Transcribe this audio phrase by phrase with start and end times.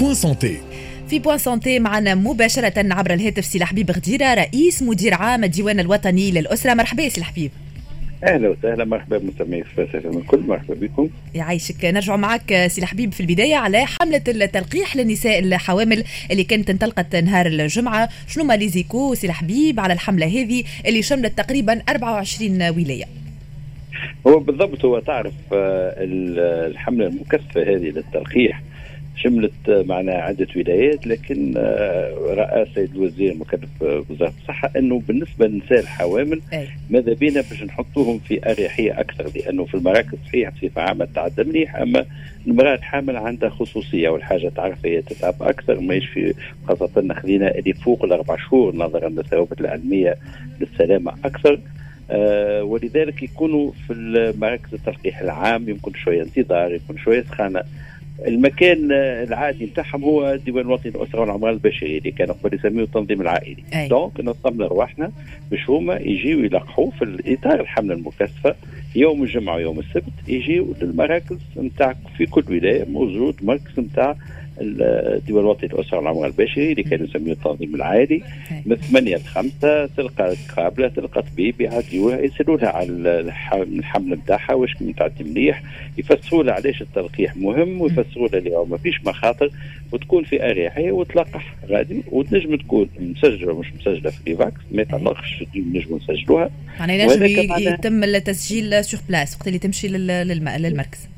[0.00, 0.56] Point Santé
[1.08, 6.30] في Point Santé معنا مباشرة عبر الهاتف سي حبيب غديرة رئيس مدير عام الديوان الوطني
[6.30, 6.74] للأسرة.
[6.74, 7.50] مرحبا سي حبيب
[8.24, 8.84] أهلا وسهلا.
[8.84, 10.40] مرحبا بمستمعي فلسفه من الكل.
[10.40, 11.08] مرحبا بكم.
[11.34, 11.84] يعيشك.
[11.84, 17.46] نرجع معك سي حبيب في البداية على حملة التلقيح للنساء الحوامل اللي كانت انطلقت نهار
[17.46, 18.08] الجمعة.
[18.28, 23.04] شنو ما les échos سي حبيب على الحملة هذه اللي شملت تقريبا 24 ولاية؟
[24.26, 25.94] هو بالضبط هو تعرف آه،
[26.66, 28.62] الحملة المكثفة هذه للتلقيح
[29.16, 35.80] شملت معنا عدة ولايات لكن آه، رأى السيد الوزير المكلف بوزارة الصحة أنه بالنسبة للنساء
[35.80, 36.40] الحوامل
[36.90, 41.76] ماذا بينا باش نحطوهم في أريحية أكثر؟ لأنه في المراكز صحيح بصفة عامة تعدى مليح
[41.76, 42.06] أما
[42.46, 46.34] المرأة الحامل عندها خصوصية والحاجة تعرف هي تتعب أكثر ما في
[46.68, 50.16] خاصة خلينا اللي فوق الأربع شهور نظرا للثوابت العلمية
[50.60, 51.60] للسلامة أكثر.
[52.10, 53.92] آه ولذلك يكونوا في
[54.40, 57.62] مراكز التلقيح العام يمكن شوية انتظار يكون شوية سخانه
[58.26, 63.62] المكان العادي نتاعهم هو الديوان الوطني للأسرة والعمران البشري اللي كانوا قبل يسميه التنظيم العائلي.
[63.88, 65.10] دونك نطمن رواحنا
[65.50, 68.54] باش هما يجيو يلقحوا في الإطار الحملة المكثفة
[68.96, 74.16] يوم الجمعة ويوم السبت يجيو للمراكز نتاع في كل ولاية موجود مركز نتاع
[74.60, 78.22] الدول الوطني للاسره والعمر البشري اللي كانوا يسميه التنظيم العائلي
[78.66, 82.92] من 8 ل 5 تلقى قابلة تلقى طبيب يعديوها يسالوا على
[83.52, 85.62] الحمل نتاعها واش متعدي مليح.
[85.98, 89.50] يفسروا لها علاش التلقيح مهم ويفسروا لها اللي ما فيش مخاطر
[89.92, 92.02] وتكون في أريحية وتلقح غادي.
[92.12, 98.84] وتنجم تكون مسجلة ومش مسجلة في l'Evax ما يتعلقش نجموا نسجلوها معناها ينجم يتم التسجيل
[98.84, 101.09] sur place وقت اللي تمشي للمركز.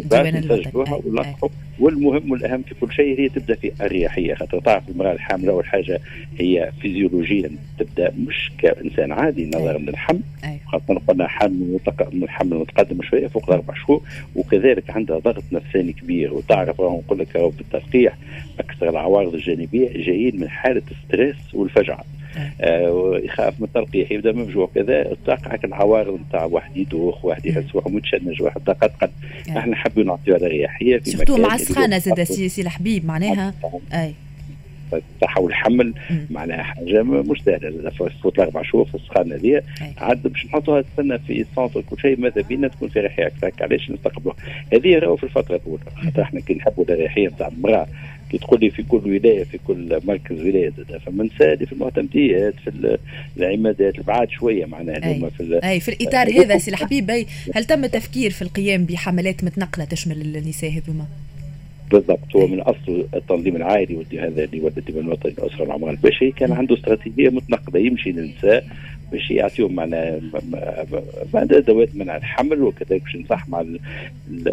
[0.00, 1.48] place نسجلوها ونلقحوا.
[1.78, 6.00] والمهم والأهم في كل شيء هي تبدأ في اريحيه خاطر تعرف المرأة الحاملة أول حاجة
[6.38, 10.20] هي فيزيولوجيا تبدأ مش كإنسان عادي نظرا للحمل.
[10.66, 11.78] خاصه قلنا حمل
[12.12, 14.02] من الحمل متقدم شوية فوق الأربع شهور
[14.36, 16.34] وكذلك عندها ضغط نفساني كبير.
[16.34, 18.16] وتعرف راهو نقول لك راهو بالتلقيح
[18.60, 22.04] أكثر العوارض الجانبية جايين من حالة ال stress والفجعة.
[22.60, 27.90] آه يخاف من التلقيح يبدا مفجوع كذا تقعك العوارض نتاع واحد يدوخ واحد يحس روحه
[27.90, 29.10] متشنج واحد قد
[29.56, 33.54] إحنا حابين نعطيو الاريحيه في مكان مع السخانة زاد سي الحبيب معناها؟
[33.92, 34.14] أي.
[35.20, 35.94] تحول الحمل
[36.30, 37.90] معناها حاجة مش سهلة.
[38.22, 39.62] فوت الاربع شهور في السخانه هذه
[39.98, 43.90] عاد باش نحطوها تستنى في centre كل شيء ماذا بينا تكون في ريحية أكثر؟ علاش
[43.90, 44.36] نستقبلوها؟
[44.72, 45.82] هذه راهو في الفترة الأولى.
[46.04, 47.86] خاطر إحنا كي نحبوا الريحيه نتاع المرأة
[48.30, 50.70] كي تقول لي في كل ولاية في كل مركز ولاية
[51.06, 52.98] فما نسالي في المعتمديات في
[53.36, 55.30] العمادات البعاد شوية معناها أي.
[55.30, 60.36] في أي في الإطار هذا سي الحبيب هل تم التفكير في القيام بحملات متنقلة تشمل
[60.36, 61.06] النساء هذوما؟
[61.92, 66.74] بالضبط هو من أصل التنظيم العائلي هذا اللي الديوان الوطني للاسره والعمر البشري كان عنده
[66.74, 68.64] استراتيجية متنقله يمشي للنساء
[69.12, 70.20] باش يعطيهم معنا
[71.34, 73.64] معنا ادوات منع الحمل وكذلك باش ينصح مع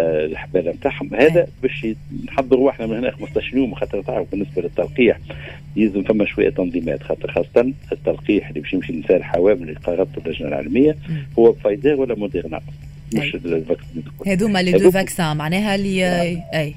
[0.00, 1.14] الحباله نتاعهم.
[1.14, 1.86] هذا باش
[2.26, 5.18] نحضروا إحنا من هنا 15 يوم خاطر تعرف بالنسبة للتلقيح.
[5.76, 10.48] يلزم فما شوية تنظيمات خاطر خاصة التلقيح اللي باش يمشي للنساء الحوامل اللي قررته اللجنة
[10.48, 10.96] العلميه
[11.38, 12.60] هو فايزر ولا موديرنا
[13.14, 14.04] مش ال vaccin.
[14.26, 16.06] هذوما les deux vaccins معناها اللي
[16.54, 16.74] أي.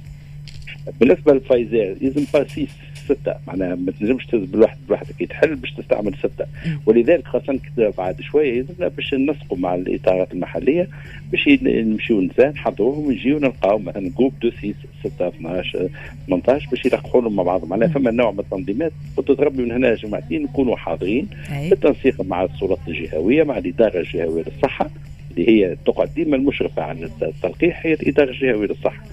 [0.99, 2.69] بالنسبة للفايزر يلزم par six
[3.05, 3.33] ستة.
[3.47, 6.45] معناها ما تنجمش تهز بالواحد بوحدك كي تحل باش تستعمل ستة.
[6.85, 7.59] ولذلك خاصة
[7.97, 10.87] بعد شوية يلزمنا باش ننسقوا مع الإطارات المحلية
[11.31, 14.73] باش نمشيو نحضروهم ونجيو نلقاو مثلا groupe de 6
[15.03, 15.89] 6 12
[16.27, 17.65] 18 باش يلقحوا لهم مع بعض.
[17.65, 21.27] معناها فما نوع من التنظيمات وتتربي من هنا جمعتين نكونوا حاضرين
[21.69, 24.89] بالتنسيق مع السلطات الجهوية مع الإدارة الجهوية للصحة.
[25.39, 29.03] اللي هي تقعد ديما المشرفه على التلقيح هي الإدارة الجهوية للصحة.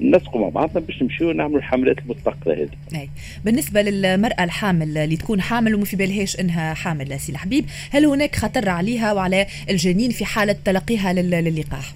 [0.00, 3.00] نسقوا مع بعضنا باش نمشيو نعملوا الحملات المستقله هذه.
[3.00, 3.08] أي.
[3.44, 8.36] بالنسبة للمرأة الحامل اللي تكون حامل وما في بالهاش إنها حامل سي الحبيب، هل هناك
[8.36, 11.94] خطر عليها وعلى الجنين في حالة تلقيها للقاح؟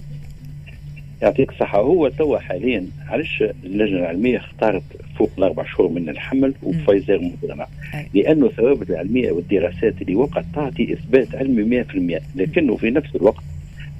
[1.21, 1.79] يعطيك الصحة.
[1.81, 4.83] هو توا حاليا علاش اللجنة العلمية اختارت
[5.17, 7.67] فوق الأربع شهور من الحمل وفايزر مودرنا
[8.13, 13.43] لأنه الثوابت العلمية والدراسات اللي وقعت تعطي إثبات علمي 100% لكنه في نفس الوقت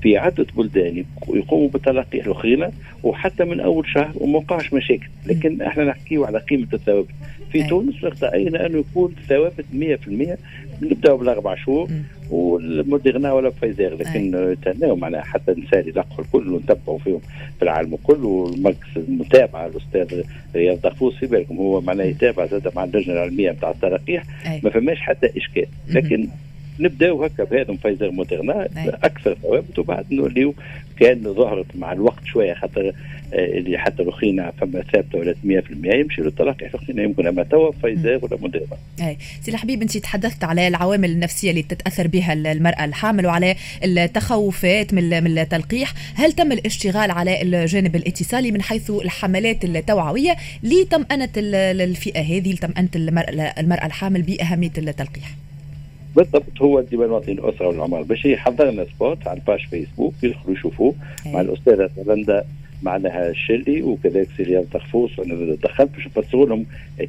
[0.08, 2.70] في عدة بلدان يقوموا بتلقي الأخرين
[3.04, 7.10] وحتى من أول شهر وما وقعش مشاكل لكن إحنا نحكيو على قيمة الثوابت.
[7.52, 7.70] في أي.
[7.70, 10.38] تونس رأينا أنه يكون ثوابت 100%
[10.82, 11.90] نبداو بالأربع شهور
[12.30, 17.20] والموديرنا ولا فايزير لكن تناو معناها حتى نسالي لقحوا الكل ونتبعوا فيهم
[17.58, 20.22] في العالم الكل والمركز المتابعه الأستاذ
[20.56, 24.24] رياض دغفوس في بالكم هو معناها يتابع زاد مع اللجنة العلمية نتاع التلقيح.
[24.64, 25.66] ما فماش حتى إشكال.
[25.90, 26.28] لكن
[26.80, 28.68] نبداو هكا بهذا فايزر موديرنا.
[29.04, 30.54] أكثر ثوابت وبعد نوليو
[31.00, 32.94] كان ظهرت مع الوقت شوية خاطر
[33.34, 38.20] آه، اللي حتى الاخرين فما ثابتة ولا 100% يمشي للتلقيح الاخرين يمكن أما توا فايزر
[38.22, 38.78] ولا موديرنا.
[39.02, 44.94] اي سي الحبيب أنت تحدثت على العوامل النفسية اللي تتأثر بها المرأة الحامل وعلى التخوفات
[44.94, 52.22] من من التلقيح، هل تم الاشتغال على الجانب الاتصالي من حيث الحملات التوعوية لطمأنه الفئة
[52.22, 52.90] هذه لطمأنه
[53.60, 55.47] المرأة الحامل بأهمية التلقيح؟
[56.18, 60.94] بالضبط هو الديوان الوطني للأسرة والعمران باش يحضر spot على ال page Facebook يدخلوا يشوفوه.
[61.26, 62.44] مع الأستاذة رندا
[62.84, 66.66] معناها الشلي وكذلك سيريال تخفوص أنا دخلت باش نفسروا لهم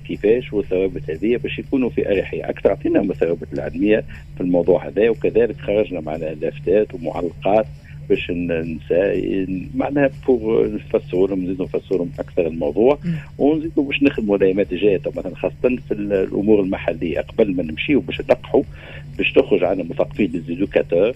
[0.09, 2.51] كيفاش والثوابت هذه باش يكونوا في أريحية.
[2.51, 4.05] أكثر أعطينا الثوابت العلمية
[4.37, 7.67] في الموضوع هذا وكذلك خرجنا معنا لافتات ومعلقات.
[8.09, 12.99] باش النساء معناها pour نفسروا لهم نزيدوا نفسروا لهم أكثر الموضوع.
[13.39, 17.21] ونزيدوا باش نخدموا الأيامات الجاية مثلا خاصة في الأمور المحلية.
[17.21, 18.63] قبل ما نمشيو باش نلقحوا
[19.19, 21.13] باش تخرج عنا مثقفين les éducateurs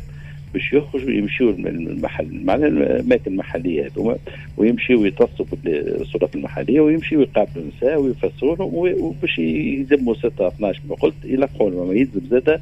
[0.54, 4.16] باش يخرجوا يمشيوا المحل معناها الأماكن المحلية هذوما
[4.56, 11.14] ويمشيوا يتصلوا بالسلطات المحلية ويمشيوا يقابلوا النساء ويفسروا لهم وباش يلزموا 6 12 كما قلت
[11.24, 11.96] يلقحوا لهم.
[11.96, 12.60] يلزم زادة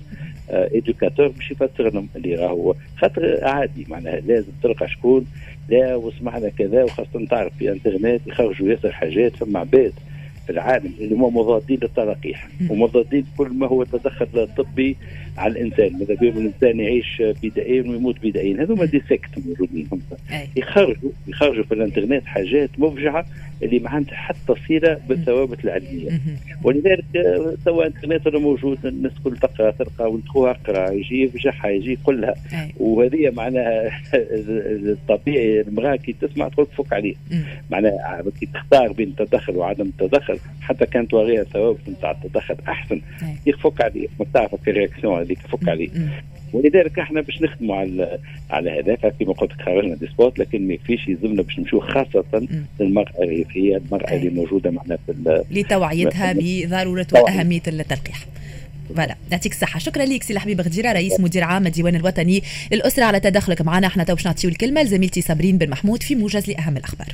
[0.50, 5.26] éducateur باش يفسر لهم اللي راهو خاطر عادي معناها لازم تلقى شكون
[5.68, 9.92] لا وسمعنا كذا وخاصة تعرف في انترنت يخرجوا ياسر حاجات فما عباد
[10.46, 14.96] في العالم اللي هم مضادين للتلقيح ومضادين كل ما هو تدخل طبي
[15.38, 15.98] على الإنسان.
[15.98, 20.00] ماذا بهم الإنسان يعيش بدائيا ويموت بدائيا هذوما des sectes موجودين هم
[20.56, 23.26] يخرجوا يخرجوا في الإنترنت حاجات مفجعة
[23.62, 26.20] اللي ما عندها حتى صلة بالثوابت العلمية.
[26.64, 27.04] ولذلك
[27.64, 32.34] توا الانترنت موجود الناس كل تقرا تلقى ولد اقرا يجي يفجعها يجي يقول
[32.80, 37.14] وهذه معناها الطبيعي المرأة كي تسمع تقول فك عليه.
[37.70, 43.00] معناها كي تختار بين التدخل وعدم التدخل حتى كانت تواريها ثوابت نتاع التدخل أحسن.
[43.46, 44.08] يفك عليه.
[44.20, 44.70] ما تعرف في
[45.20, 45.88] هذيك تفك عليه
[46.52, 48.18] ولذلك إحنا باش نخدموا على
[48.50, 52.48] على هذاك كما قلت لك خرجنا des spots لكن ما يكفيش يلزمنا باش نمشيو خاصة
[52.80, 58.26] للمراه الريفية المرأة اللي موجودة معنا في لتوعيتها بضرورة وأهمية التلقيح.
[58.88, 59.78] voilà يعطيك الصحة.
[59.78, 62.42] شكرا لك سي الحبيب غديرة رئيس مدير عام الديوان الوطني
[62.72, 63.86] للأسرة على تدخلك معنا.
[63.86, 67.08] إحنا تو باش نعطيو الكلمة لزميلتي صابرين بن محمود في موجز لأهم الأخبار.